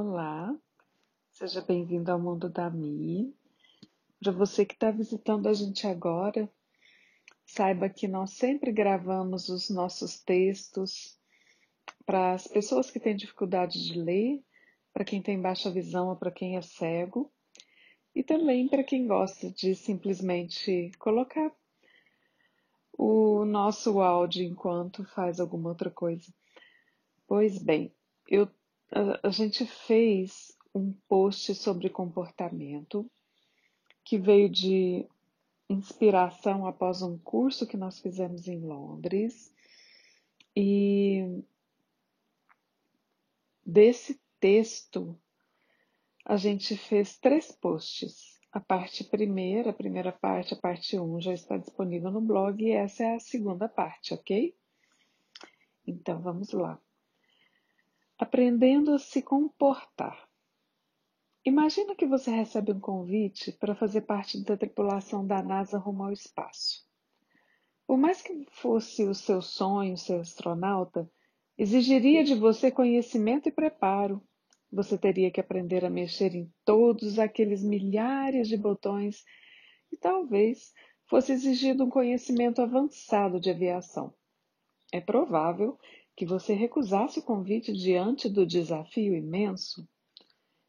Olá, 0.00 0.56
seja 1.32 1.60
bem-vindo 1.60 2.12
ao 2.12 2.20
mundo 2.20 2.48
da 2.48 2.70
Mi. 2.70 3.34
Para 4.20 4.30
você 4.30 4.64
que 4.64 4.74
está 4.74 4.92
visitando 4.92 5.48
a 5.48 5.52
gente 5.52 5.88
agora, 5.88 6.48
saiba 7.44 7.88
que 7.88 8.06
nós 8.06 8.30
sempre 8.34 8.70
gravamos 8.70 9.48
os 9.48 9.68
nossos 9.68 10.20
textos 10.20 11.18
para 12.06 12.34
as 12.34 12.46
pessoas 12.46 12.92
que 12.92 13.00
têm 13.00 13.16
dificuldade 13.16 13.84
de 13.84 13.98
ler, 14.00 14.40
para 14.92 15.04
quem 15.04 15.20
tem 15.20 15.42
baixa 15.42 15.68
visão 15.68 16.10
ou 16.10 16.16
para 16.16 16.30
quem 16.30 16.56
é 16.56 16.62
cego, 16.62 17.32
e 18.14 18.22
também 18.22 18.68
para 18.68 18.84
quem 18.84 19.04
gosta 19.04 19.50
de 19.50 19.74
simplesmente 19.74 20.92
colocar 21.00 21.52
o 22.96 23.44
nosso 23.44 24.00
áudio 24.00 24.44
enquanto 24.44 25.04
faz 25.06 25.40
alguma 25.40 25.70
outra 25.70 25.90
coisa. 25.90 26.32
Pois 27.26 27.60
bem, 27.60 27.92
eu 28.28 28.48
a, 28.90 29.30
gente 29.30 29.66
fez 29.66 30.56
um 30.74 30.92
post 31.08 31.54
sobre 31.54 31.90
comportamento 31.90 33.10
que 34.04 34.18
veio 34.18 34.48
de 34.48 35.06
inspiração 35.68 36.66
após 36.66 37.02
um 37.02 37.18
curso 37.18 37.66
que 37.66 37.76
nós 37.76 38.00
fizemos 38.00 38.48
em 38.48 38.60
Londres. 38.60 39.54
E 40.56 41.42
desse 43.64 44.18
texto, 44.40 45.18
a 46.24 46.36
gente 46.36 46.76
fez 46.76 47.18
três 47.18 47.52
posts. 47.52 48.38
A 48.50 48.60
parte 48.60 49.04
primeira, 49.04 49.70
a 49.70 49.74
primeira 49.74 50.10
parte, 50.10 50.54
a 50.54 50.56
parte 50.56 50.98
1 50.98 51.02
um, 51.16 51.20
já 51.20 51.34
está 51.34 51.58
disponível 51.58 52.10
no 52.10 52.22
blog 52.22 52.64
e 52.64 52.70
essa 52.70 53.04
é 53.04 53.16
a 53.16 53.20
segunda 53.20 53.68
parte, 53.68 54.14
ok? 54.14 54.56
Então 55.86 56.22
vamos 56.22 56.52
lá 56.52 56.80
aprendendo 58.18 58.92
a 58.92 58.98
se 58.98 59.22
comportar. 59.22 60.28
Imagina 61.44 61.94
que 61.94 62.04
você 62.04 62.30
recebe 62.30 62.72
um 62.72 62.80
convite 62.80 63.52
para 63.52 63.76
fazer 63.76 64.02
parte 64.02 64.42
da 64.42 64.56
tripulação 64.56 65.24
da 65.24 65.42
NASA 65.42 65.78
rumo 65.78 66.02
ao 66.02 66.12
espaço. 66.12 66.84
Por 67.86 67.96
mais 67.96 68.20
que 68.20 68.44
fosse 68.50 69.04
o 69.04 69.14
seu 69.14 69.40
sonho 69.40 69.96
ser 69.96 70.20
astronauta, 70.20 71.10
exigiria 71.56 72.24
de 72.24 72.34
você 72.34 72.70
conhecimento 72.70 73.48
e 73.48 73.52
preparo. 73.52 74.22
Você 74.70 74.98
teria 74.98 75.30
que 75.30 75.40
aprender 75.40 75.84
a 75.84 75.90
mexer 75.90 76.34
em 76.34 76.52
todos 76.64 77.18
aqueles 77.18 77.62
milhares 77.62 78.48
de 78.48 78.56
botões 78.56 79.24
e 79.90 79.96
talvez 79.96 80.72
fosse 81.06 81.32
exigido 81.32 81.84
um 81.84 81.88
conhecimento 81.88 82.60
avançado 82.60 83.40
de 83.40 83.48
aviação. 83.48 84.12
É 84.92 85.00
provável 85.00 85.78
que 86.18 86.26
você 86.26 86.52
recusasse 86.52 87.20
o 87.20 87.22
convite 87.22 87.72
diante 87.72 88.28
do 88.28 88.44
desafio 88.44 89.14
imenso? 89.14 89.88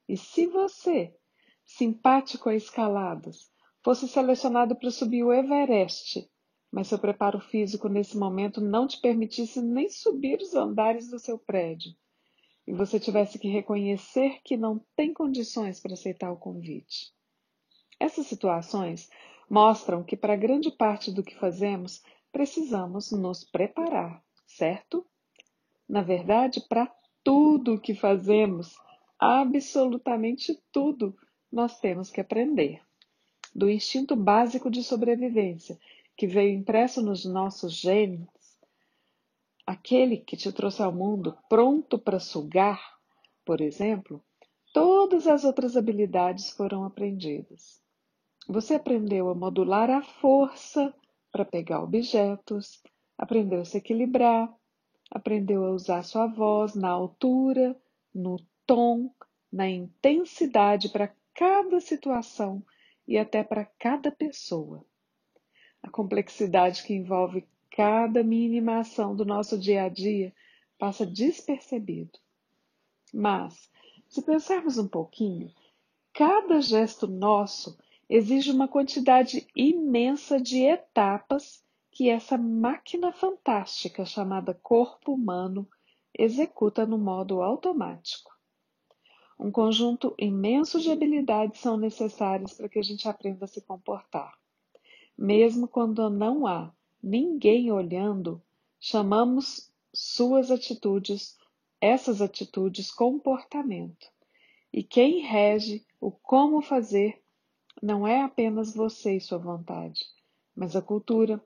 E 0.07 0.15
se 0.15 0.45
você, 0.45 1.17
simpático 1.65 2.49
a 2.49 2.55
escaladas, 2.55 3.51
fosse 3.83 4.07
selecionado 4.07 4.75
para 4.75 4.91
subir 4.91 5.23
o 5.23 5.33
Everest, 5.33 6.29
mas 6.71 6.85
seu 6.85 6.99
preparo 6.99 7.39
físico 7.39 7.89
nesse 7.89 8.15
momento 8.15 8.61
não 8.61 8.85
te 8.85 9.01
permitisse 9.01 9.59
nem 9.59 9.89
subir 9.89 10.39
os 10.39 10.53
andares 10.53 11.09
do 11.09 11.17
seu 11.17 11.39
prédio, 11.39 11.95
e 12.67 12.71
você 12.71 12.99
tivesse 12.99 13.39
que 13.39 13.47
reconhecer 13.47 14.41
que 14.43 14.55
não 14.55 14.85
tem 14.95 15.11
condições 15.11 15.79
para 15.79 15.93
aceitar 15.93 16.31
o 16.31 16.37
convite? 16.37 17.11
Essas 17.99 18.27
situações 18.27 19.09
mostram 19.49 20.03
que, 20.03 20.15
para 20.15 20.35
grande 20.35 20.69
parte 20.69 21.11
do 21.11 21.23
que 21.23 21.33
fazemos, 21.33 22.03
precisamos 22.31 23.11
nos 23.11 23.43
preparar, 23.43 24.23
certo? 24.45 25.03
Na 25.89 26.03
verdade, 26.03 26.61
para 26.69 26.87
tudo 27.23 27.73
o 27.73 27.81
que 27.81 27.95
fazemos, 27.95 28.75
absolutamente 29.17 30.55
tudo, 30.71 31.17
nós 31.51 31.79
temos 31.79 32.11
que 32.11 32.21
aprender. 32.21 32.79
Do 33.55 33.67
instinto 33.67 34.15
básico 34.15 34.69
de 34.69 34.83
sobrevivência, 34.83 35.79
que 36.15 36.27
veio 36.27 36.55
impresso 36.55 37.01
nos 37.01 37.25
nossos 37.25 37.73
genes, 37.73 38.27
aquele 39.65 40.17
que 40.17 40.37
te 40.37 40.51
trouxe 40.51 40.83
ao 40.83 40.91
mundo 40.91 41.35
pronto 41.49 41.97
para 41.97 42.19
sugar, 42.19 42.79
por 43.43 43.59
exemplo, 43.59 44.23
todas 44.71 45.25
as 45.25 45.43
outras 45.43 45.75
habilidades 45.75 46.51
foram 46.51 46.83
aprendidas. 46.83 47.81
Você 48.47 48.75
aprendeu 48.75 49.27
a 49.29 49.33
modular 49.33 49.89
a 49.89 50.03
força 50.03 50.93
para 51.31 51.45
pegar 51.45 51.81
objetos, 51.81 52.81
aprendeu 53.17 53.61
a 53.61 53.65
se 53.65 53.77
equilibrar, 53.77 54.53
aprendeu 55.09 55.65
a 55.65 55.71
usar 55.71 56.03
sua 56.03 56.27
voz 56.27 56.75
na 56.75 56.89
altura, 56.89 57.75
no 58.13 58.39
tom, 58.65 59.11
na 59.51 59.67
intensidade 59.67 60.89
para 60.89 61.13
cada 61.33 61.79
situação 61.79 62.63
e 63.07 63.17
até 63.17 63.43
para 63.43 63.65
cada 63.65 64.11
pessoa. 64.11 64.85
A 65.81 65.89
complexidade 65.89 66.83
que 66.83 66.93
envolve 66.93 67.47
cada 67.71 68.23
mínima 68.23 68.79
ação 68.79 69.15
do 69.15 69.25
nosso 69.25 69.57
dia 69.57 69.83
a 69.83 69.89
dia 69.89 70.33
passa 70.77 71.05
despercebido. 71.05 72.19
Mas, 73.13 73.69
se 74.07 74.21
pensarmos 74.21 74.77
um 74.77 74.87
pouquinho, 74.87 75.51
cada 76.13 76.61
gesto 76.61 77.07
nosso 77.07 77.77
exige 78.09 78.51
uma 78.51 78.67
quantidade 78.67 79.47
imensa 79.55 80.39
de 80.39 80.63
etapas 80.63 81.63
que 81.99 82.07
essa 82.07 82.37
máquina 82.37 83.11
fantástica 83.11 84.05
chamada 84.05 84.53
corpo 84.53 85.11
humano 85.11 85.67
executa 86.17 86.85
no 86.85 86.97
modo 86.97 87.41
automático. 87.41 88.31
Um 89.37 89.51
conjunto 89.51 90.15
imenso 90.17 90.79
de 90.79 90.89
habilidades 90.91 91.59
são 91.59 91.75
necessárias 91.75 92.53
para 92.53 92.69
que 92.69 92.79
a 92.79 92.81
gente 92.81 93.05
aprenda 93.09 93.43
a 93.43 93.47
se 93.49 93.59
comportar. 93.59 94.33
Mesmo 95.17 95.67
quando 95.67 96.09
não 96.09 96.47
há 96.47 96.73
ninguém 97.03 97.69
olhando, 97.69 98.41
chamamos 98.79 99.69
suas 99.93 100.51
atitudes, 100.51 101.37
essas 101.81 102.21
atitudes, 102.21 102.91
comportamento. 102.91 104.07
E 104.71 104.83
quem 104.83 105.19
rege 105.19 105.85
o 105.99 106.11
como 106.11 106.61
fazer 106.61 107.21
não 107.83 108.07
é 108.07 108.21
apenas 108.21 108.73
você 108.73 109.17
e 109.17 109.19
sua 109.19 109.37
vontade, 109.37 109.99
mas 110.55 110.77
a 110.77 110.81
cultura, 110.81 111.43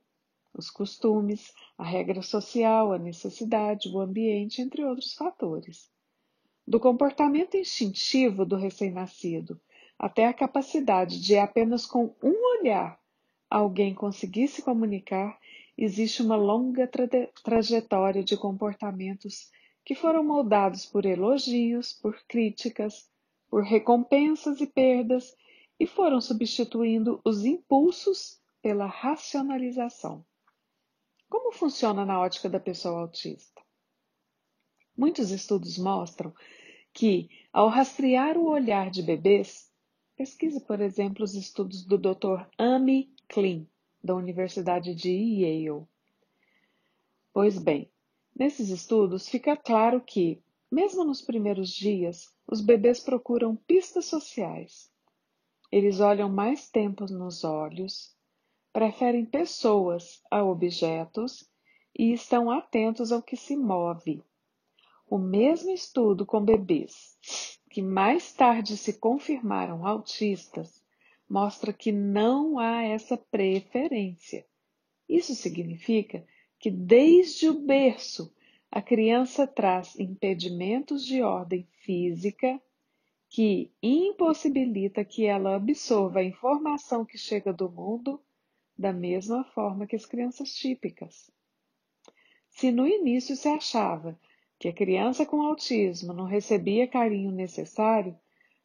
os 0.54 0.70
costumes, 0.70 1.54
a 1.78 1.84
regra 1.84 2.22
social, 2.22 2.94
a 2.94 3.00
necessidade, 3.00 3.90
o 3.90 4.00
ambiente, 4.00 4.62
entre 4.62 4.84
outros 4.84 5.14
fatores. 5.14 5.90
Do 6.66 6.80
comportamento 6.80 7.58
instintivo 7.58 8.46
do 8.46 8.56
recém-nascido 8.56 9.60
até 9.98 10.28
a 10.28 10.34
capacidade 10.34 11.22
de 11.22 11.38
apenas 11.38 11.86
com 11.86 12.16
um 12.22 12.60
olhar 12.60 13.00
alguém 13.50 13.94
conseguir 13.94 14.48
se 14.48 14.64
comunicar, 14.64 15.38
existe 15.78 16.22
uma 16.22 16.36
longa 16.36 16.88
tra 16.88 17.08
trajetória 17.44 18.24
de 18.24 18.36
comportamentos 18.36 19.52
que 19.86 19.94
foram 19.94 20.24
moldados 20.24 20.86
por 20.86 21.06
elogios, 21.06 21.94
por 21.94 22.18
críticas, 22.28 23.08
por 23.50 23.64
recompensas 23.64 24.60
e 24.62 24.66
perdas 24.66 25.36
e 25.80 25.86
foram 25.86 26.20
substituindo 26.20 27.22
os 27.24 27.46
impulsos 27.46 28.42
pela 28.62 28.86
racionalização. 28.86 30.26
Como 31.34 31.52
funciona 31.52 32.06
na 32.06 32.22
ótica 32.22 32.48
da 32.48 32.60
pessoa 32.60 33.02
autista? 33.02 33.60
Muitos 34.96 35.32
estudos 35.32 35.80
mostram 35.80 36.32
que, 36.94 37.28
ao 37.52 37.70
rastrear 37.70 38.38
o 38.38 38.52
olhar 38.52 38.92
de 38.92 39.02
bebês, 39.02 39.68
pesquise, 40.16 40.62
por 40.62 40.80
exemplo, 40.80 41.24
os 41.24 41.34
estudos 41.34 41.84
do 41.84 41.98
Dr. 41.98 42.46
Amy 42.56 43.12
Klein, 43.28 43.68
da 44.04 44.14
Universidade 44.14 44.94
de 44.94 45.10
Yale. 45.10 45.88
Pois 47.34 47.58
bem, 47.58 47.92
nesses 48.36 48.70
estudos 48.70 49.28
fica 49.28 49.58
claro 49.58 50.02
que, 50.02 50.40
mesmo 50.72 51.04
nos 51.04 51.20
primeiros 51.20 51.72
dias, 51.72 52.32
os 52.46 52.62
bebês 52.62 53.00
procuram 53.00 53.56
pistas 53.56 54.06
sociais. 54.06 54.88
Eles 55.72 56.00
olham 56.00 56.30
mais 56.30 56.70
tempo 56.70 57.12
nos 57.12 57.44
olhos, 57.44 58.13
preferem 58.74 59.24
pessoas 59.24 60.20
a 60.32 60.44
objetos 60.44 61.48
e 61.98 62.12
estão 62.12 62.50
atentos 62.50 63.12
ao 63.12 63.22
que 63.22 63.38
se 63.38 63.56
move. 63.56 64.24
O 65.08 65.20
mesmo 65.20 65.70
estudo 65.70 66.26
com 66.26 66.44
bebês, 66.44 67.16
que 67.70 67.84
mais 67.84 68.34
tarde 68.34 68.76
se 68.76 68.94
confirmaram 68.94 69.86
autistas, 69.86 70.84
mostra 71.30 71.72
que 71.72 71.92
não 71.92 72.58
há 72.58 72.82
essa 72.82 73.16
preferência. 73.16 74.44
Isso 75.08 75.36
significa 75.36 76.26
que 76.58 76.72
desde 76.72 77.50
o 77.50 77.60
berço 77.60 78.34
a 78.72 78.82
criança 78.82 79.46
traz 79.46 80.00
impedimentos 80.00 81.06
de 81.06 81.22
ordem 81.22 81.68
física 81.84 82.60
que 83.30 83.72
impossibilita 83.82 85.06
que 85.06 85.26
ela 85.26 85.56
absorva 85.56 86.20
a 86.20 86.24
informação 86.24 87.06
que 87.06 87.18
chega 87.18 87.54
do 87.54 87.70
mundo 87.70 88.20
da 88.78 88.92
mesma 88.92 89.44
forma 89.44 89.86
que 89.86 89.96
as 89.96 90.06
crianças 90.06 90.54
típicas. 90.54 91.32
Se 92.50 92.72
no 92.72 92.88
início 92.88 93.36
se 93.36 93.48
achava 93.48 94.20
que 94.60 94.68
a 94.68 94.74
criança 94.74 95.26
com 95.26 95.42
autismo 95.42 96.14
não 96.14 96.26
recebia 96.26 96.88
carinho 96.88 97.32
necessário, 97.32 98.18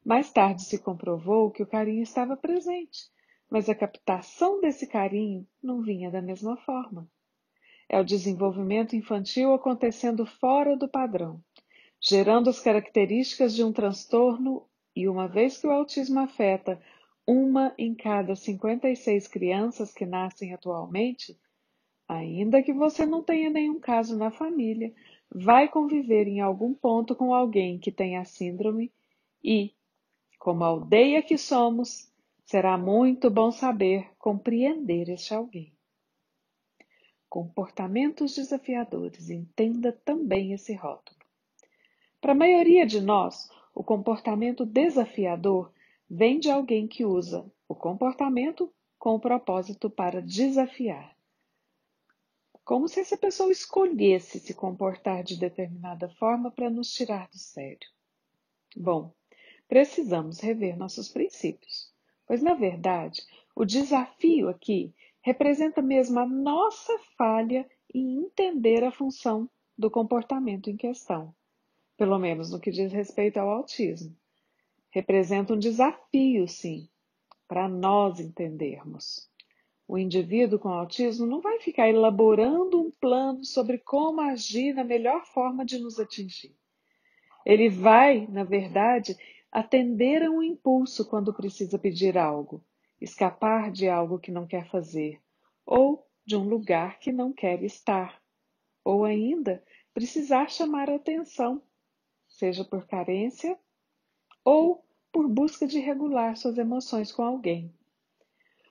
mais 0.05 0.31
tarde 0.31 0.63
se 0.63 0.79
comprovou 0.79 1.51
que 1.51 1.63
o 1.63 1.67
carinho 1.67 2.03
estava 2.03 2.37
presente, 2.37 3.11
mas 3.51 3.69
a 3.69 3.75
captação 3.75 4.61
desse 4.61 4.87
carinho 4.87 5.47
não 5.63 5.83
vinha 5.83 6.11
da 6.11 6.23
mesma 6.23 6.57
forma. 6.59 7.11
É 7.89 7.99
o 7.99 8.05
desenvolvimento 8.05 8.95
infantil 8.95 9.55
acontecendo 9.55 10.27
fora 10.27 10.77
do 10.77 10.89
padrão, 10.89 11.43
gerando 12.01 12.51
as 12.51 12.61
características 12.61 13.55
de 13.55 13.65
um 13.65 13.73
transtorno, 13.73 14.69
e 14.95 15.09
uma 15.09 15.29
vez 15.29 15.59
que 15.59 15.67
o 15.67 15.71
autismo 15.71 16.21
afeta 16.21 16.81
uma 17.29 17.75
em 17.77 17.95
cada 17.95 18.35
56 18.35 19.29
crianças 19.29 19.93
que 19.93 20.07
nascem 20.07 20.55
atualmente, 20.55 21.39
ainda 22.09 22.63
que 22.63 22.73
você 22.73 23.05
não 23.05 23.23
tenha 23.23 23.51
nenhum 23.51 23.79
caso 23.79 24.17
na 24.17 24.31
família, 24.31 24.95
vai 25.31 25.69
conviver 25.69 26.27
em 26.27 26.41
algum 26.41 26.73
ponto 26.73 27.15
com 27.15 27.35
alguém 27.35 27.79
que 27.79 27.93
tem 27.93 28.17
a 28.17 28.25
síndrome 28.25 28.91
e, 29.45 29.75
como 30.39 30.65
aldeia 30.65 31.21
que 31.21 31.37
somos, 31.37 32.11
será 32.47 32.79
muito 32.79 33.29
bom 33.29 33.51
saber 33.51 34.09
compreender 34.19 35.11
este 35.11 35.35
alguém. 35.35 35.71
Comportamentos 37.29 38.37
desafiadores, 38.37 39.29
entenda 39.29 39.93
também 39.93 40.55
esse 40.55 40.73
rótulo. 40.73 41.19
Para 42.23 42.33
a 42.33 42.35
maioria 42.35 42.87
de 42.87 43.03
nós, 43.03 43.51
o 43.75 43.85
comportamento 43.85 44.65
desafiador 44.65 45.71
vem 46.09 46.39
de 46.39 46.51
alguém 46.51 46.87
que 46.87 47.05
usa 47.05 47.45
o 47.69 47.75
comportamento 47.75 48.73
com 48.99 49.15
o 49.15 49.21
propósito 49.21 49.91
para 49.91 50.23
desafiar 50.23 51.19
como 52.69 52.87
se 52.87 53.01
essa 53.01 53.17
pessoa 53.17 53.51
escolhesse 53.51 54.39
se 54.39 54.53
comportar 54.53 55.25
de 55.25 55.39
determinada 55.39 56.07
forma 56.07 56.51
para 56.51 56.69
nos 56.69 56.93
tirar 56.93 57.27
do 57.31 57.39
sério. 57.39 57.89
Bom, 58.77 59.11
precisamos 59.67 60.39
rever 60.41 60.77
nossos 60.77 61.09
princípios, 61.09 61.91
pois 62.27 62.43
na 62.43 62.53
verdade 62.53 63.23
o 63.57 63.65
desafio 63.65 64.51
aqui 64.51 64.95
representa 65.23 65.81
mesmo 65.81 66.21
a 66.21 66.27
nossa 66.27 66.93
falha 67.17 67.67
em 67.95 68.19
entender 68.19 68.85
a 68.85 68.93
função 68.93 69.49
do 69.77 69.91
comportamento 69.91 70.69
em 70.69 70.77
questão, 70.77 71.35
pelo 71.97 72.19
menos 72.19 72.51
no 72.51 72.61
que 72.61 72.71
diz 72.71 72.93
respeito 72.93 73.39
ao 73.39 73.49
autismo. 73.49 74.15
Representa 74.91 75.55
um 75.55 75.59
desafio, 75.59 76.49
sim, 76.49 76.89
para 77.47 77.69
nós 77.69 78.21
entendermos. 78.21 79.29
O 79.87 79.97
indivíduo 79.97 80.59
com 80.59 80.69
autismo 80.69 81.27
não 81.27 81.41
vai 81.41 81.61
ficar 81.61 81.89
elaborando 81.89 82.81
um 82.81 82.91
plano 82.91 83.45
sobre 83.45 83.79
como 83.79 84.21
agir 84.21 84.75
na 84.75 84.85
melhor 84.85 85.25
forma 85.25 85.65
de 85.65 85.79
nos 85.79 85.99
atingir. 85.99 86.55
Ele 87.45 87.71
vai, 87.71 88.27
na 88.27 88.45
verdade, 88.45 89.17
atender 89.51 90.23
a 90.23 90.31
um 90.31 90.43
impulso 90.43 91.09
quando 91.09 91.33
precisa 91.33 91.79
pedir 91.79 92.19
algo, 92.19 92.63
escapar 93.01 93.71
de 93.71 93.89
algo 93.89 94.19
que 94.19 94.31
não 94.31 94.47
quer 94.47 94.69
fazer, 94.69 95.21
ou 95.65 96.07
de 96.27 96.37
um 96.37 96.47
lugar 96.47 96.99
que 96.99 97.11
não 97.11 97.33
quer 97.33 97.63
estar, 97.63 98.21
ou 98.85 99.05
ainda 99.05 99.65
precisar 99.95 100.51
chamar 100.51 100.91
a 100.91 100.97
atenção, 100.97 101.63
seja 102.29 102.65
por 102.65 102.87
carência 102.87 103.59
ou 104.51 104.83
por 105.13 105.29
busca 105.29 105.67
de 105.67 105.79
regular 105.79 106.35
suas 106.35 106.57
emoções 106.57 107.13
com 107.13 107.23
alguém. 107.23 107.71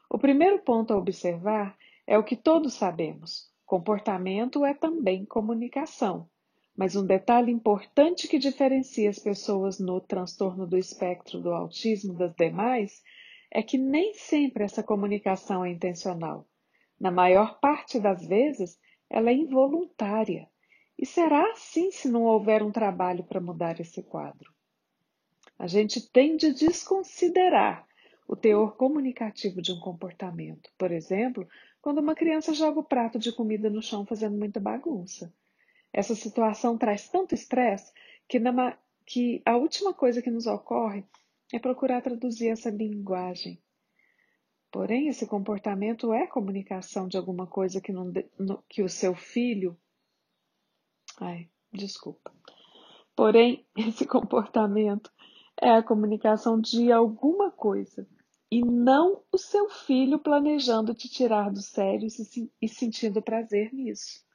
O 0.10 0.18
primeiro 0.18 0.58
ponto 0.58 0.92
a 0.92 0.98
observar 0.98 1.78
é 2.08 2.18
o 2.18 2.24
que 2.24 2.36
todos 2.36 2.74
sabemos: 2.74 3.54
comportamento 3.64 4.66
é 4.66 4.74
também 4.74 5.24
comunicação. 5.24 6.28
Mas 6.76 6.96
um 6.96 7.06
detalhe 7.06 7.52
importante 7.52 8.28
que 8.28 8.40
diferencia 8.40 9.08
as 9.08 9.20
pessoas 9.20 9.78
no 9.78 10.02
transtorno 10.02 10.66
do 10.66 10.80
espectro 10.80 11.40
do 11.40 11.54
autismo 11.54 12.16
das 12.16 12.34
demais 12.34 13.04
é 13.52 13.62
que 13.62 13.78
nem 13.78 14.16
sempre 14.16 14.64
essa 14.64 14.82
comunicação 14.82 15.64
é 15.64 15.70
intencional. 15.70 16.48
Na 17.00 17.12
maior 17.12 17.60
parte 17.60 18.00
das 18.00 18.26
vezes, 18.26 18.80
ela 19.08 19.30
é 19.30 19.34
involuntária. 19.34 20.50
E 20.98 21.06
será 21.06 21.52
assim 21.52 21.92
se 21.92 22.10
não 22.10 22.24
houver 22.24 22.64
um 22.64 22.72
trabalho 22.72 23.24
para 23.24 23.40
mudar 23.40 23.80
esse 23.80 24.02
quadro. 24.02 24.57
A 25.58 25.68
gente 25.68 26.02
tende 26.10 26.48
a 26.48 26.54
desconsiderar 26.54 27.88
o 28.28 28.36
teor 28.36 28.76
comunicativo 28.76 29.62
de 29.62 29.72
um 29.72 29.80
comportamento. 29.80 30.70
Por 30.78 30.92
exemplo, 30.92 31.48
quando 31.82 32.00
uma 32.00 32.14
criança 32.14 32.54
joga 32.54 32.80
o 32.80 32.84
prato 32.84 33.18
de 33.18 33.32
comida 33.32 33.70
no 33.70 33.82
chão 33.82 34.06
fazendo 34.06 34.38
muita 34.38 34.60
bagunça. 34.60 35.34
Essa 35.92 36.14
situação 36.14 36.78
traz 36.78 37.08
tanto 37.10 37.34
estresse 37.34 37.92
que, 38.28 38.40
que 39.06 39.42
a 39.46 39.56
última 39.56 39.94
coisa 39.94 40.22
que 40.22 40.30
nos 40.30 40.46
ocorre 40.46 41.04
é 41.54 41.58
procurar 41.58 42.02
traduzir 42.02 42.50
essa 42.50 42.70
linguagem. 42.70 43.60
Porém, 44.70 45.08
esse 45.08 45.26
comportamento 45.26 46.14
é 46.14 46.28
comunicação 46.28 47.08
de 47.08 47.18
alguma 47.18 47.48
coisa 47.48 47.80
que, 47.80 47.92
não, 47.92 48.12
no, 48.38 48.62
que 48.70 48.84
o 48.84 48.90
seu 48.90 49.16
filho. 49.16 49.78
Ai, 51.20 51.50
desculpa. 51.72 52.34
Porém, 53.16 53.66
esse 53.76 54.06
comportamento 54.06 55.10
é 55.62 55.72
a 55.72 55.84
comunicação 55.84 56.60
de 56.60 56.92
alguma 56.92 57.52
coisa 57.52 58.08
e 58.52 58.64
não 58.64 59.24
o 59.32 59.38
seu 59.38 59.70
filho 59.70 60.20
planejando 60.20 60.94
te 60.94 61.10
tirar 61.10 61.52
do 61.52 61.62
sério 61.62 62.08
e 62.62 62.68
sentindo 62.68 63.22
prazer 63.22 63.74
nisso. 63.74 64.26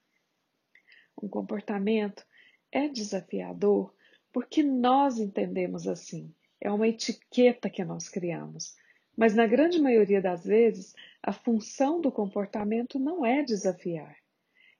Um 1.23 1.29
comportamento 1.29 2.25
é 2.71 2.89
desafiador 2.89 3.95
porque 4.33 4.63
nós 4.63 5.19
entendemos 5.19 5.87
assim. 5.87 6.35
É 6.61 6.71
uma 6.71 6.89
etiqueta 6.89 7.69
que 7.69 7.85
nós 7.85 8.09
criamos. 8.09 8.75
Mas 9.17 9.35
na 9.35 9.47
grande 9.47 9.81
maioria 9.81 10.23
das 10.23 10.45
vezes, 10.45 10.95
a 11.23 11.33
função 11.33 12.01
do 12.01 12.11
comportamento 12.11 12.99
não 12.99 13.27
é 13.27 13.43
desafiar. 13.43 14.17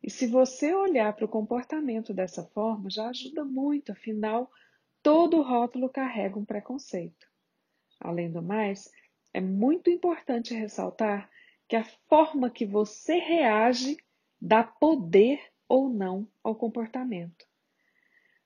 E 0.03 0.11
se 0.11 0.27
você 0.27 0.75
olhar 0.75 1.13
para 1.15 1.27
o 1.27 1.29
comportamento 1.29 2.15
dessa 2.15 2.43
forma, 2.43 2.91
já 2.91 3.09
ajuda 3.09 3.45
muito, 3.45 3.93
afinal, 3.93 4.51
todo 5.03 5.43
rótulo 5.43 5.89
carrega 5.89 6.39
um 6.39 6.45
preconceito. 6.45 7.27
Além 8.01 8.31
do 8.31 8.43
mais, 8.43 8.91
é 9.33 9.41
muito 9.41 9.91
importante 9.91 10.55
ressaltar 10.55 11.31
que 11.69 11.77
a 11.77 11.85
forma 12.09 12.51
que 12.51 12.67
você 12.67 13.15
reage 13.17 13.97
dá 14.41 14.63
poder 14.63 15.41
ou 15.69 15.89
não 15.89 16.29
ao 16.43 16.55
comportamento. 16.55 17.47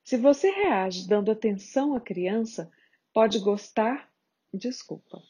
Se 0.04 0.16
você 0.16 0.50
reage 0.50 1.08
dando 1.08 1.32
atenção 1.32 1.94
à 1.94 2.00
criança, 2.00 2.70
pode 3.12 3.40
gostar. 3.40 4.08
Desculpa. 4.54 5.20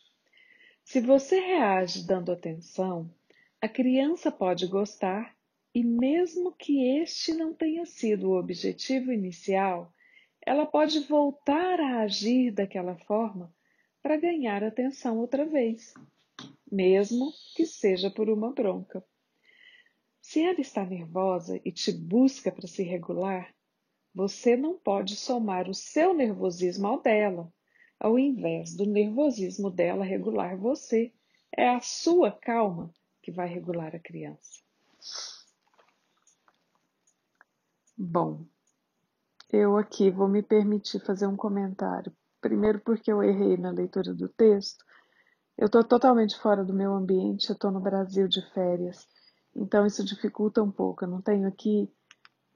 Se 0.85 1.01
você 1.01 1.41
reage 1.41 2.07
dando 2.07 2.31
atenção, 2.31 3.11
a 3.61 3.69
criança 3.69 4.31
pode 4.31 4.67
gostar 4.67 5.35
e, 5.75 5.83
mesmo 5.83 6.53
que 6.53 6.99
este 6.99 7.33
não 7.33 7.55
tenha 7.55 7.87
sido 7.87 8.29
o 8.29 8.39
objetivo 8.39 9.11
inicial, 9.11 9.93
ela 10.47 10.65
pode 10.65 11.01
voltar 11.01 11.81
a 11.81 12.03
agir 12.03 12.53
daquela 12.53 12.97
forma 12.99 13.53
para 14.01 14.17
ganhar 14.17 14.63
atenção 14.63 15.19
outra 15.19 15.45
vez, 15.45 15.93
mesmo 16.71 17.33
que 17.57 17.67
seja 17.67 18.09
por 18.09 18.31
uma 18.31 18.53
bronca. 18.53 19.05
Se 20.23 20.41
ela 20.41 20.61
está 20.61 20.87
nervosa 20.87 21.61
e 21.65 21.73
te 21.73 21.91
busca 21.91 22.53
para 22.53 22.69
se 22.69 22.85
regular, 22.85 23.53
você 24.15 24.57
não 24.57 24.79
pode 24.79 25.17
somar 25.17 25.69
o 25.69 25.75
seu 25.75 26.15
nervosismo 26.15 26.87
ao 26.87 27.03
dela, 27.03 27.53
ao 27.99 28.17
invés 28.17 28.75
do 28.77 28.87
nervosismo 28.87 29.69
dela 29.69 30.05
regular 30.05 30.57
você. 30.57 31.13
É 31.57 31.69
a 31.69 31.81
sua 31.81 32.31
calma 32.31 32.93
que 33.21 33.33
vai 33.33 33.49
regular 33.49 33.97
a 33.97 33.99
criança. 33.99 34.63
Bom, 37.97 38.47
eu 39.51 39.77
aqui 39.77 40.11
vou 40.11 40.29
me 40.29 40.43
permitir 40.43 41.01
fazer 41.01 41.27
um 41.27 41.37
comentário 41.37 42.13
Primeiro, 42.47 42.79
porque 42.79 43.11
eu 43.11 43.25
errei 43.25 43.57
na 43.57 43.71
leitura 43.71 44.15
do 44.15 44.29
texto. 44.29 44.85
Eu 45.59 45.67
estou 45.67 45.83
totalmente 45.83 46.39
fora 46.39 46.65
do 46.65 46.73
meu 46.73 46.95
ambiente, 46.95 47.49
eu 47.49 47.55
estou 47.55 47.73
no 47.73 47.81
Brasil 47.81 48.29
de 48.29 48.41
férias, 48.53 49.05
então 49.53 49.85
isso 49.85 50.05
dificulta 50.05 50.63
um 50.63 50.71
pouco. 50.71 51.05
Eu 51.05 51.09
não 51.09 51.21
tenho 51.21 51.49
aqui 51.49 51.91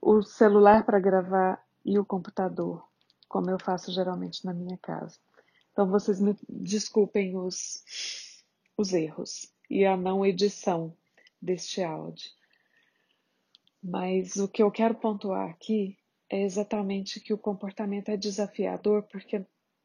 o 0.00 0.22
celular 0.22 0.84
para 0.84 1.00
gravar 1.00 1.60
e 1.84 1.98
o 1.98 2.04
computador, 2.04 2.86
como 3.28 3.50
eu 3.50 3.58
faço 3.58 3.90
geralmente 3.90 4.44
na 4.44 4.54
minha 4.54 4.78
casa. 4.78 5.18
Então 5.72 5.90
vocês 5.90 6.20
me 6.20 6.36
desculpem 6.48 7.36
os, 7.36 7.82
os 8.76 8.92
erros 8.92 9.52
e 9.68 9.84
a 9.84 9.96
não 9.96 10.24
edição 10.24 10.94
deste 11.42 11.82
áudio. 11.82 12.30
Mas 13.82 14.36
o 14.36 14.46
que 14.46 14.62
eu 14.62 14.70
quero 14.70 14.94
pontuar 14.94 15.50
aqui 15.50 15.98
é 16.30 16.42
exatamente 16.42 17.20
que 17.20 17.34
o 17.34 17.38
comportamento 17.38 18.08
é 18.08 18.16
desafiador 18.16 19.02
porque 19.02 19.44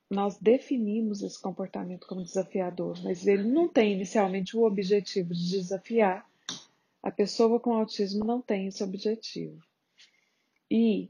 nós 0.10 0.38
definimos 0.38 1.24
esse 1.24 1.42
comportamento 1.42 2.06
como 2.06 2.24
desafiador, 2.24 3.02
mas 3.04 3.26
ele 3.26 3.44
não 3.44 3.68
tem 3.68 3.94
inicialmente 3.94 4.56
o 4.56 4.64
objetivo 4.64 5.34
de 5.34 5.50
desafiar. 5.50 6.30
A 7.02 7.10
pessoa 7.10 7.60
com 7.60 7.74
autismo 7.74 8.24
não 8.24 8.40
tem 8.42 8.68
esse 8.68 8.84
objetivo. 8.84 9.60
E 10.70 11.10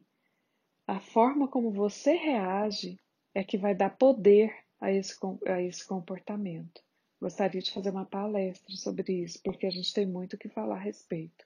a 0.88 1.00
forma 1.02 1.50
como 1.50 1.72
você 1.72 2.14
reage 2.14 2.98
é 3.34 3.44
que 3.44 3.58
vai 3.58 3.76
dar 3.76 3.90
poder 3.90 4.56
a 4.80 4.92
esse, 4.92 5.16
a 5.48 5.62
esse 5.62 5.86
comportamento. 5.86 6.82
Gostaria 7.20 7.62
de 7.62 7.72
fazer 7.72 7.90
uma 7.90 8.06
palestra 8.06 8.76
sobre 8.76 9.24
isso, 9.24 9.42
porque 9.44 9.66
a 9.66 9.72
gente 9.72 9.94
tem 9.94 10.06
muito 10.06 10.34
o 10.34 10.38
que 10.38 10.48
falar 10.48 10.76
a 10.76 10.80
respeito. 10.80 11.46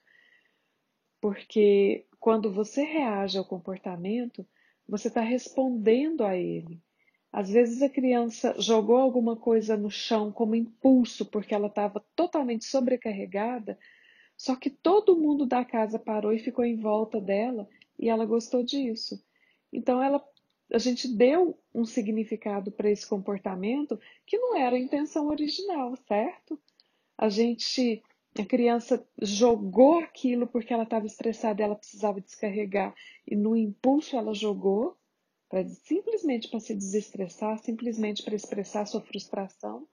Porque 1.20 2.06
quando 2.20 2.52
você 2.52 2.82
reage 2.82 3.38
ao 3.38 3.44
comportamento, 3.44 4.46
você 4.86 5.08
está 5.08 5.22
respondendo 5.22 6.22
a 6.22 6.36
ele. 6.36 6.80
Às 7.32 7.48
vezes 7.48 7.80
a 7.80 7.88
criança 7.88 8.54
jogou 8.58 8.96
alguma 8.96 9.36
coisa 9.36 9.76
no 9.76 9.90
chão 9.90 10.30
como 10.30 10.54
impulso, 10.54 11.24
porque 11.24 11.54
ela 11.54 11.68
estava 11.68 12.04
totalmente 12.14 12.64
sobrecarregada, 12.66 13.78
só 14.36 14.54
que 14.56 14.68
todo 14.68 15.18
mundo 15.18 15.46
da 15.46 15.64
casa 15.64 15.98
parou 15.98 16.32
e 16.32 16.38
ficou 16.38 16.64
em 16.64 16.76
volta 16.76 17.20
dela 17.20 17.68
e 17.98 18.08
ela 18.08 18.26
gostou 18.26 18.62
disso. 18.62 19.22
Então 19.72 20.02
ela, 20.02 20.22
a 20.72 20.78
gente 20.78 21.06
deu 21.08 21.58
um 21.74 21.84
significado 21.84 22.72
para 22.72 22.90
esse 22.90 23.06
comportamento 23.06 23.98
que 24.26 24.36
não 24.36 24.56
era 24.56 24.76
a 24.76 24.80
intenção 24.80 25.28
original, 25.28 25.94
certo? 26.08 26.60
A 27.16 27.28
gente, 27.28 28.02
a 28.40 28.46
criança 28.46 29.06
jogou 29.20 30.00
aquilo 30.00 30.46
porque 30.46 30.72
ela 30.72 30.84
estava 30.84 31.06
estressada 31.06 31.62
ela 31.62 31.76
precisava 31.76 32.20
descarregar 32.20 32.94
e 33.26 33.36
no 33.36 33.56
impulso 33.56 34.16
ela 34.16 34.34
jogou 34.34 34.96
para 35.48 35.64
simplesmente 35.68 36.48
para 36.48 36.60
se 36.60 36.74
desestressar, 36.74 37.58
simplesmente 37.58 38.22
para 38.22 38.36
expressar 38.36 38.86
sua 38.86 39.00
frustração, 39.00 39.86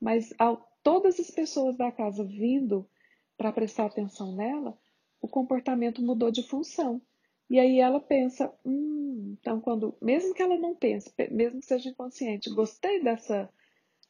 mas 0.00 0.32
ao 0.38 0.72
todas 0.84 1.18
as 1.18 1.30
pessoas 1.30 1.76
da 1.76 1.90
casa 1.90 2.22
vindo 2.22 2.88
para 3.36 3.52
prestar 3.52 3.86
atenção 3.86 4.36
nela, 4.36 4.78
o 5.20 5.26
comportamento 5.26 6.02
mudou 6.02 6.30
de 6.30 6.42
função. 6.42 7.00
E 7.48 7.58
aí 7.58 7.80
ela 7.80 7.98
pensa, 7.98 8.54
hum, 8.64 9.36
então 9.40 9.60
quando, 9.60 9.96
mesmo 10.00 10.34
que 10.34 10.42
ela 10.42 10.58
não 10.58 10.74
pense, 10.74 11.12
mesmo 11.30 11.60
que 11.60 11.66
seja 11.66 11.88
inconsciente, 11.88 12.54
gostei 12.54 13.02
dessa, 13.02 13.50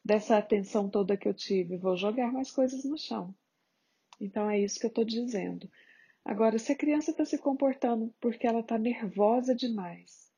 dessa 0.03 0.37
atenção 0.37 0.89
toda 0.89 1.17
que 1.17 1.27
eu 1.27 1.33
tive, 1.33 1.77
vou 1.77 1.95
jogar 1.95 2.31
mais 2.31 2.51
coisas 2.51 2.83
no 2.83 2.97
chão. 2.97 3.33
Então 4.19 4.49
é 4.49 4.59
isso 4.59 4.79
que 4.79 4.85
eu 4.85 4.89
estou 4.89 5.03
dizendo. 5.03 5.69
Agora, 6.23 6.57
se 6.57 6.71
a 6.71 6.75
criança 6.75 7.11
está 7.11 7.23
se 7.23 7.37
comportando 7.37 8.13
porque 8.19 8.47
ela 8.47 8.61
está 8.61 8.77
nervosa 8.77 9.53
demais 9.53 10.31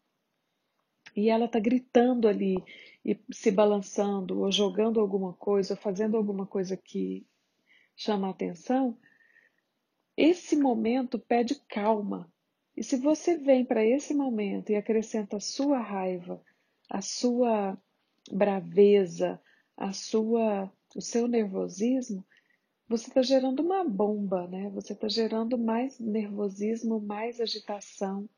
e 1.16 1.30
ela 1.30 1.46
está 1.46 1.60
gritando 1.60 2.28
ali 2.28 2.62
e 3.06 3.18
se 3.32 3.50
balançando 3.50 4.42
ou 4.42 4.52
jogando 4.52 5.00
alguma 5.00 5.34
coisa, 5.34 5.74
ou 5.74 5.80
fazendo 5.80 6.18
alguma 6.18 6.46
coisa 6.46 6.76
que 6.76 7.26
chama 7.96 8.28
a 8.28 8.32
atenção, 8.32 8.98
esse 10.16 10.56
momento 10.56 11.18
pede 11.18 11.56
calma. 11.70 12.32
E 12.76 12.84
se 12.84 12.98
você 12.98 13.38
vem 13.38 13.64
para 13.64 13.86
esse 13.86 14.14
momento 14.14 14.72
e 14.72 14.76
acrescenta 14.76 15.38
a 15.38 15.40
sua 15.40 15.80
raiva, 15.80 16.44
a 16.90 17.02
sua 17.02 17.78
braveza, 18.32 19.42
a 19.76 19.94
sua, 19.94 20.72
o 20.96 21.02
seu 21.02 21.28
nervosismo, 21.28 22.26
você 22.88 23.10
está 23.10 23.22
gerando 23.22 23.62
uma 23.62 23.84
bomba, 23.84 24.48
né? 24.48 24.70
Você 24.70 24.94
está 24.94 25.08
gerando 25.08 25.58
mais 25.58 26.00
nervosismo, 26.00 27.01
mais 27.01 27.41
agitação. 27.41 28.29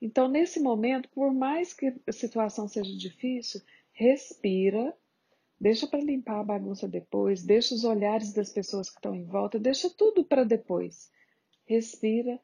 Então, 0.00 0.28
nesse 0.28 0.60
momento, 0.60 1.08
por 1.10 1.32
mais 1.32 1.72
que 1.72 1.94
a 2.06 2.12
situação 2.12 2.66
seja 2.66 2.96
difícil, 2.96 3.60
respira, 3.92 4.96
deixa 5.60 5.86
para 5.86 6.00
limpar 6.00 6.40
a 6.40 6.44
bagunça 6.44 6.88
depois, 6.88 7.42
deixa 7.42 7.74
os 7.74 7.84
olhares 7.84 8.32
das 8.32 8.50
pessoas 8.50 8.88
que 8.88 8.96
estão 8.96 9.14
em 9.14 9.24
volta, 9.24 9.58
deixa 9.58 9.90
tudo 9.90 10.24
para 10.24 10.44
depois. 10.44 11.10
Respira 11.66 12.40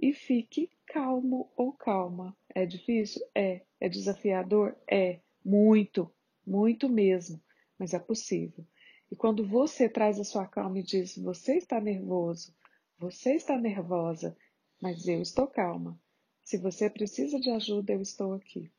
e 0.00 0.12
fique 0.12 0.70
calmo 0.86 1.50
ou 1.56 1.72
calma. 1.72 2.36
É 2.54 2.66
difícil? 2.66 3.22
É. 3.34 3.62
É 3.80 3.88
desafiador? 3.88 4.76
É. 4.90 5.20
Muito, 5.44 6.12
muito 6.46 6.88
mesmo, 6.88 7.40
mas 7.78 7.94
é 7.94 7.98
possível. 7.98 8.64
E 9.10 9.16
quando 9.16 9.46
você 9.46 9.88
traz 9.88 10.20
a 10.20 10.24
sua 10.24 10.46
calma 10.46 10.78
e 10.78 10.82
diz: 10.82 11.16
Você 11.18 11.56
está 11.56 11.80
nervoso, 11.80 12.54
você 12.98 13.34
está 13.34 13.56
nervosa, 13.58 14.36
mas 14.80 15.06
eu 15.08 15.20
estou 15.20 15.46
calma. 15.46 15.98
Se 16.42 16.56
você 16.58 16.88
precisa 16.88 17.38
de 17.40 17.50
ajuda, 17.50 17.92
eu 17.92 18.00
estou 18.00 18.34
aqui. 18.34 18.70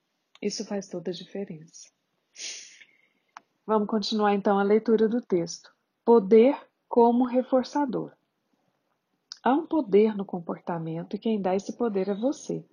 Isso 0.42 0.66
faz 0.66 0.88
toda 0.88 1.12
a 1.12 1.14
diferença. 1.14 1.90
Vamos 3.66 3.88
continuar 3.88 4.34
então 4.34 4.58
a 4.58 4.64
leitura 4.64 5.08
do 5.08 5.22
texto. 5.22 5.74
Poder 6.04 6.58
como 6.88 7.26
reforçador. 7.26 8.12
Há 9.44 9.54
um 9.54 9.66
poder 9.66 10.16
no 10.16 10.26
comportamento 10.26 11.16
e 11.16 11.20
quem 11.20 11.42
dá 11.42 11.56
esse 11.56 11.74
poder 11.74 12.10
é 12.10 12.14
você. 12.14 12.66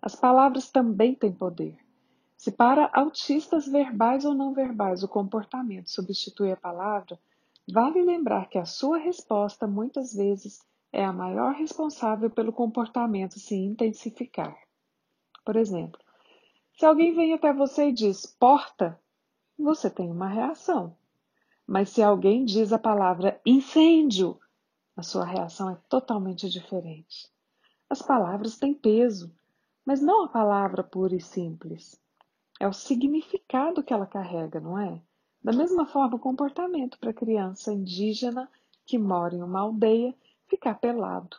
As 0.00 0.14
palavras 0.14 0.70
também 0.70 1.14
têm 1.14 1.32
poder. 1.32 1.76
Se 2.46 2.52
para 2.52 2.88
autistas 2.92 3.66
verbais 3.66 4.24
ou 4.24 4.32
não 4.32 4.54
verbais 4.54 5.02
o 5.02 5.08
comportamento 5.08 5.90
substitui 5.90 6.52
a 6.52 6.56
palavra, 6.56 7.18
vale 7.68 8.00
lembrar 8.00 8.48
que 8.48 8.56
a 8.56 8.64
sua 8.64 8.98
resposta 8.98 9.66
muitas 9.66 10.14
vezes 10.14 10.64
é 10.92 11.04
a 11.04 11.12
maior 11.12 11.54
responsável 11.54 12.30
pelo 12.30 12.52
comportamento 12.52 13.40
se 13.40 13.56
intensificar. 13.56 14.56
Por 15.44 15.56
exemplo, 15.56 16.00
se 16.78 16.86
alguém 16.86 17.12
vem 17.16 17.34
até 17.34 17.52
você 17.52 17.88
e 17.88 17.92
diz 17.92 18.26
porta, 18.26 18.96
você 19.58 19.90
tem 19.90 20.08
uma 20.08 20.28
reação. 20.28 20.96
Mas 21.66 21.90
se 21.90 22.00
alguém 22.00 22.44
diz 22.44 22.72
a 22.72 22.78
palavra 22.78 23.40
incêndio, 23.44 24.38
a 24.96 25.02
sua 25.02 25.24
reação 25.24 25.68
é 25.68 25.78
totalmente 25.88 26.48
diferente. 26.48 27.28
As 27.90 28.00
palavras 28.00 28.56
têm 28.56 28.72
peso, 28.72 29.34
mas 29.84 30.00
não 30.00 30.26
a 30.26 30.28
palavra 30.28 30.84
pura 30.84 31.16
e 31.16 31.20
simples. 31.20 32.00
É 32.58 32.66
o 32.66 32.72
significado 32.72 33.82
que 33.82 33.92
ela 33.92 34.06
carrega, 34.06 34.60
não 34.60 34.78
é? 34.78 35.00
Da 35.42 35.52
mesma 35.52 35.86
forma, 35.86 36.16
o 36.16 36.20
comportamento 36.20 36.98
para 36.98 37.10
a 37.10 37.14
criança 37.14 37.72
indígena 37.72 38.50
que 38.84 38.98
mora 38.98 39.34
em 39.34 39.42
uma 39.42 39.60
aldeia 39.60 40.14
ficar 40.48 40.76
pelado. 40.76 41.36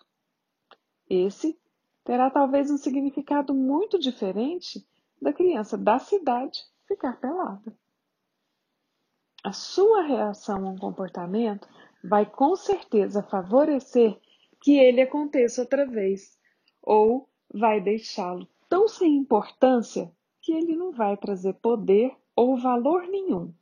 Esse 1.10 1.60
terá 2.04 2.30
talvez 2.30 2.70
um 2.70 2.78
significado 2.78 3.54
muito 3.54 3.98
diferente 3.98 4.86
da 5.22 5.34
criança 5.34 5.78
da 5.78 5.98
cidade 5.98 6.64
ficar 6.88 7.20
pelada. 7.20 7.76
A 9.44 9.52
sua 9.52 10.02
reação 10.04 10.68
a 10.68 10.70
um 10.70 10.78
comportamento 10.78 11.68
vai 12.04 12.26
com 12.26 12.56
certeza 12.56 13.24
favorecer 13.24 14.20
que 14.62 14.78
ele 14.78 15.02
aconteça 15.02 15.62
outra 15.62 15.86
vez, 15.86 16.38
ou 16.82 17.30
vai 17.54 17.82
deixá-lo 17.82 18.48
tão 18.70 18.88
sem 18.88 19.16
importância 19.16 20.12
que 20.48 20.54
ele 20.54 20.78
não 20.78 20.94
vai 20.94 21.18
trazer 21.18 21.56
poder 21.56 22.16
ou 22.34 22.56
valor 22.58 23.06
nenhum 23.06 23.54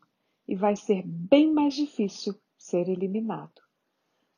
e 0.47 0.55
vai 0.55 0.75
ser 0.75 1.01
bem 1.03 1.51
mais 1.51 1.73
difícil 1.73 2.35
ser 2.55 2.87
eliminado. 2.87 3.59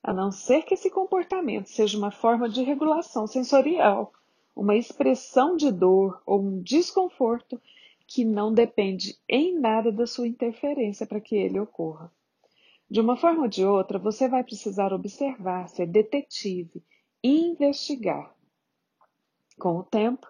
A 0.01 0.13
não 0.13 0.31
ser 0.31 0.61
que 0.61 0.73
esse 0.73 0.89
comportamento 0.89 1.67
seja 1.67 1.97
uma 1.97 2.09
forma 2.09 2.47
de 2.47 2.63
regulação 2.63 3.27
sensorial, 3.27 4.13
uma 4.55 4.77
expressão 4.77 5.57
de 5.57 5.69
dor 5.69 6.21
ou 6.25 6.39
um 6.39 6.61
desconforto 6.61 7.61
que 8.07 8.23
não 8.23 8.53
depende 8.53 9.19
em 9.27 9.59
nada 9.59 9.91
da 9.91 10.07
sua 10.07 10.25
interferência 10.25 11.05
para 11.05 11.19
que 11.19 11.35
ele 11.35 11.59
ocorra. 11.59 12.09
De 12.89 13.01
uma 13.01 13.17
forma 13.17 13.41
ou 13.41 13.49
de 13.49 13.65
outra, 13.65 13.99
você 13.99 14.25
vai 14.29 14.45
precisar 14.45 14.93
observar, 14.93 15.67
ser 15.67 15.85
detetive, 15.85 16.81
investigar. 17.21 18.33
Com 19.59 19.79
o 19.79 19.83
tempo, 19.83 20.25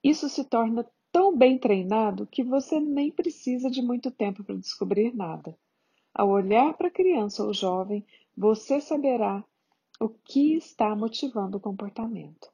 isso 0.00 0.28
se 0.28 0.44
torna 0.44 0.86
tão 1.16 1.34
bem 1.34 1.58
treinado 1.58 2.26
que 2.26 2.44
você 2.44 2.78
nem 2.78 3.10
precisa 3.10 3.70
de 3.70 3.80
muito 3.80 4.10
tempo 4.10 4.44
para 4.44 4.54
descobrir 4.54 5.16
nada. 5.16 5.58
Ao 6.12 6.28
olhar 6.28 6.76
para 6.76 6.88
a 6.88 6.90
criança 6.90 7.42
ou 7.42 7.54
jovem, 7.54 8.04
você 8.36 8.82
saberá 8.82 9.42
o 9.98 10.10
que 10.10 10.54
está 10.56 10.94
motivando 10.94 11.56
o 11.56 11.60
comportamento. 11.60 12.52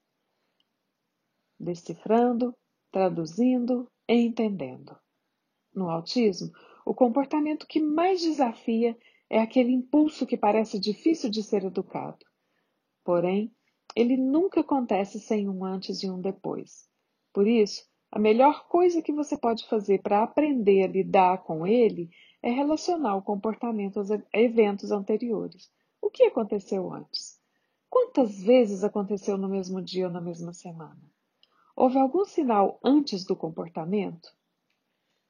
Decifrando, 1.59 2.55
traduzindo 2.93 3.91
e 4.09 4.15
entendendo. 4.15 4.97
No 5.75 5.91
autismo, 5.91 6.53
o 6.87 6.95
comportamento 6.95 7.67
que 7.67 7.81
mais 7.81 8.21
desafia 8.21 8.97
é 9.29 9.41
aquele 9.41 9.73
impulso 9.73 10.25
que 10.25 10.37
parece 10.37 10.79
difícil 10.79 11.29
de 11.29 11.43
ser 11.43 11.65
educado. 11.65 12.25
Porém, 13.03 13.53
ele 13.97 14.17
nunca 14.17 14.61
acontece 14.61 15.19
sem 15.19 15.49
um 15.49 15.65
antes 15.65 16.05
e 16.05 16.09
um 16.09 16.21
depois. 16.21 16.89
Por 17.33 17.49
isso, 17.49 17.91
a 18.13 18.19
melhor 18.19 18.69
coisa 18.69 19.01
que 19.01 19.11
você 19.11 19.39
pode 19.39 19.67
fazer 19.67 20.03
para 20.03 20.23
aprender 20.23 20.83
a 20.83 20.87
lidar 20.87 21.45
com 21.45 21.67
ele 21.67 22.11
é 22.43 22.51
relacionar 22.51 23.17
o 23.17 23.23
comportamento 23.23 23.99
aos 23.99 24.11
eventos 24.35 24.93
anteriores. 24.93 25.73
O 25.99 26.11
que 26.11 26.25
aconteceu 26.25 26.93
antes? 26.93 27.41
Quantas 27.89 28.43
vezes 28.43 28.85
aconteceu 28.85 29.39
no 29.39 29.49
mesmo 29.49 29.81
dia 29.81 30.09
ou 30.09 30.13
na 30.13 30.21
mesma 30.21 30.53
semana? 30.53 31.01
Houve 31.75 31.97
algum 31.97 32.27
sinal 32.27 32.79
antes 32.85 33.25
do 33.25 33.35
comportamento? 33.35 34.29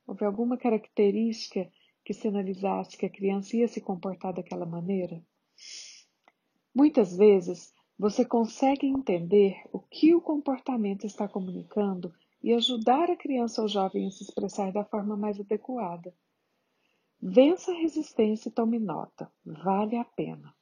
Houve 0.04 0.24
alguma 0.24 0.56
característica 0.56 1.70
que 2.04 2.12
sinalizasse 2.12 2.98
que 2.98 3.06
a 3.06 3.10
criança 3.10 3.56
ia 3.56 3.68
se 3.68 3.80
comportar 3.80 4.32
daquela 4.32 4.66
maneira? 4.66 5.24
Muitas 6.74 7.16
vezes 7.16 7.72
você 7.96 8.24
consegue 8.24 8.88
entender 8.88 9.62
o 9.72 9.78
que 9.78 10.12
o 10.16 10.20
comportamento 10.20 11.06
está 11.06 11.28
comunicando 11.28 12.12
e 12.42 12.52
ajudar 12.52 13.10
a 13.10 13.16
criança 13.16 13.62
ou 13.62 13.68
jovem 13.68 14.06
a 14.06 14.10
se 14.10 14.24
expressar 14.24 14.72
da 14.72 14.84
forma 14.84 15.16
mais 15.16 15.38
adequada. 15.38 16.14
Vença 17.20 17.70
a 17.70 17.76
resistência 17.76 18.48
e 18.48 18.52
tome 18.52 18.78
nota. 18.78 19.30
Vale 19.44 19.96
a 19.96 20.04
pena. 20.04 20.54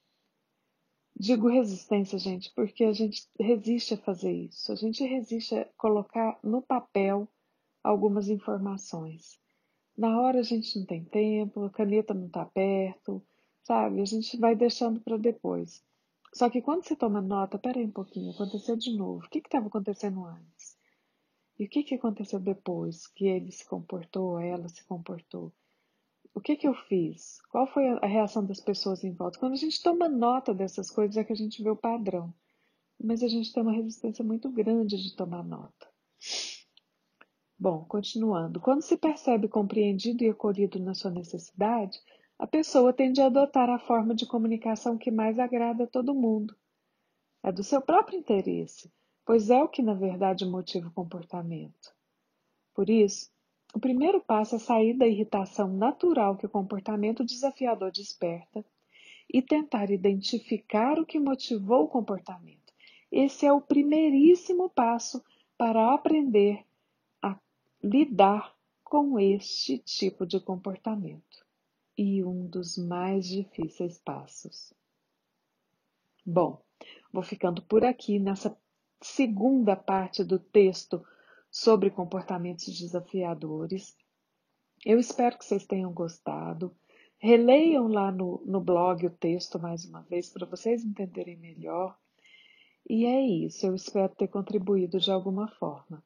Digo 1.18 1.48
resistência, 1.48 2.18
gente, 2.18 2.52
porque 2.54 2.84
a 2.84 2.92
gente 2.92 3.28
resiste 3.38 3.94
a 3.94 3.98
fazer 3.98 4.32
isso. 4.32 4.72
A 4.72 4.74
gente 4.74 5.04
resiste 5.04 5.54
a 5.54 5.64
colocar 5.76 6.38
no 6.42 6.62
papel 6.62 7.28
algumas 7.82 8.28
informações. 8.28 9.38
Na 9.96 10.20
hora 10.20 10.40
a 10.40 10.42
gente 10.42 10.78
não 10.78 10.86
tem 10.86 11.04
tempo, 11.04 11.64
a 11.64 11.70
caneta 11.70 12.14
não 12.14 12.26
está 12.26 12.44
perto, 12.44 13.22
sabe? 13.62 14.00
A 14.00 14.04
gente 14.04 14.36
vai 14.38 14.54
deixando 14.54 15.00
para 15.00 15.16
depois. 15.16 15.84
Só 16.32 16.48
que 16.48 16.62
quando 16.62 16.84
você 16.84 16.94
toma 16.94 17.20
nota, 17.20 17.58
peraí 17.58 17.84
um 17.84 17.90
pouquinho, 17.90 18.32
aconteceu 18.32 18.76
de 18.76 18.96
novo. 18.96 19.24
O 19.24 19.28
que 19.28 19.38
estava 19.38 19.66
acontecendo 19.66 20.24
antes? 20.24 20.59
E 21.60 21.66
o 21.66 21.68
que, 21.68 21.82
que 21.82 21.94
aconteceu 21.94 22.40
depois 22.40 23.06
que 23.06 23.26
ele 23.26 23.52
se 23.52 23.68
comportou, 23.68 24.40
ela 24.40 24.66
se 24.70 24.82
comportou? 24.86 25.52
O 26.34 26.40
que, 26.40 26.56
que 26.56 26.66
eu 26.66 26.72
fiz? 26.72 27.38
Qual 27.50 27.66
foi 27.66 27.86
a 27.86 28.06
reação 28.06 28.46
das 28.46 28.60
pessoas 28.60 29.04
em 29.04 29.12
volta? 29.12 29.38
Quando 29.38 29.52
a 29.52 29.56
gente 29.56 29.82
toma 29.82 30.08
nota 30.08 30.54
dessas 30.54 30.90
coisas, 30.90 31.18
é 31.18 31.22
que 31.22 31.34
a 31.34 31.36
gente 31.36 31.62
vê 31.62 31.68
o 31.68 31.76
padrão. 31.76 32.32
Mas 32.98 33.22
a 33.22 33.28
gente 33.28 33.52
tem 33.52 33.62
uma 33.62 33.74
resistência 33.74 34.24
muito 34.24 34.48
grande 34.48 34.96
de 34.96 35.14
tomar 35.14 35.44
nota. 35.44 35.86
Bom, 37.58 37.84
continuando. 37.84 38.58
Quando 38.58 38.80
se 38.80 38.96
percebe 38.96 39.46
compreendido 39.46 40.24
e 40.24 40.30
acolhido 40.30 40.80
na 40.80 40.94
sua 40.94 41.10
necessidade, 41.10 42.00
a 42.38 42.46
pessoa 42.46 42.90
tende 42.90 43.20
a 43.20 43.26
adotar 43.26 43.68
a 43.68 43.78
forma 43.78 44.14
de 44.14 44.24
comunicação 44.24 44.96
que 44.96 45.10
mais 45.10 45.38
agrada 45.38 45.84
a 45.84 45.86
todo 45.86 46.14
mundo. 46.14 46.56
É 47.42 47.52
do 47.52 47.62
seu 47.62 47.82
próprio 47.82 48.18
interesse, 48.18 48.90
pois 49.30 49.48
é 49.48 49.62
o 49.62 49.68
que 49.68 49.80
na 49.80 49.94
verdade 49.94 50.44
motiva 50.44 50.88
o 50.88 50.92
comportamento. 50.92 51.94
Por 52.74 52.90
isso, 52.90 53.30
o 53.72 53.78
primeiro 53.78 54.20
passo 54.20 54.56
é 54.56 54.58
sair 54.58 54.92
da 54.92 55.06
irritação 55.06 55.68
natural 55.68 56.36
que 56.36 56.46
o 56.46 56.50
comportamento 56.50 57.24
desafiador 57.24 57.92
desperta 57.92 58.64
e 59.32 59.40
tentar 59.40 59.88
identificar 59.88 60.98
o 60.98 61.06
que 61.06 61.20
motivou 61.20 61.84
o 61.84 61.88
comportamento. 61.88 62.72
Esse 63.08 63.46
é 63.46 63.52
o 63.52 63.60
primeiríssimo 63.60 64.68
passo 64.68 65.22
para 65.56 65.94
aprender 65.94 66.66
a 67.22 67.38
lidar 67.84 68.52
com 68.82 69.16
este 69.16 69.78
tipo 69.78 70.26
de 70.26 70.40
comportamento 70.40 71.46
e 71.96 72.24
um 72.24 72.48
dos 72.48 72.76
mais 72.76 73.28
difíceis 73.28 73.96
passos. 73.96 74.74
Bom, 76.26 76.60
vou 77.12 77.22
ficando 77.22 77.62
por 77.62 77.84
aqui 77.84 78.18
nessa 78.18 78.58
segunda 79.00 79.74
parte 79.76 80.22
do 80.22 80.38
texto 80.38 81.04
sobre 81.50 81.90
comportamentos 81.90 82.78
desafiadores. 82.78 83.96
Eu 84.84 84.98
espero 84.98 85.38
que 85.38 85.44
vocês 85.44 85.66
tenham 85.66 85.92
gostado. 85.92 86.74
Releiam 87.18 87.88
lá 87.88 88.10
no, 88.10 88.42
no 88.46 88.60
blog 88.60 89.06
o 89.06 89.10
texto 89.10 89.58
mais 89.58 89.84
uma 89.84 90.02
vez 90.02 90.30
para 90.30 90.46
vocês 90.46 90.84
entenderem 90.84 91.36
melhor. 91.36 91.98
E 92.88 93.04
é 93.04 93.20
isso, 93.20 93.66
eu 93.66 93.74
espero 93.74 94.14
ter 94.14 94.28
contribuído 94.28 94.98
de 94.98 95.10
alguma 95.10 95.48
forma. 95.48 96.02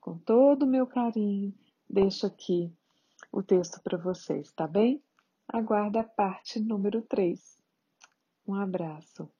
Com 0.00 0.18
todo 0.18 0.64
o 0.64 0.66
meu 0.66 0.86
carinho, 0.86 1.54
deixo 1.88 2.26
aqui 2.26 2.72
o 3.32 3.42
texto 3.42 3.80
para 3.82 3.96
vocês, 3.96 4.52
tá 4.52 4.66
bem? 4.66 5.02
Aguarda 5.48 6.00
a 6.00 6.04
parte 6.04 6.60
número 6.60 7.02
3. 7.02 7.58
Um 8.46 8.54
abraço. 8.54 9.30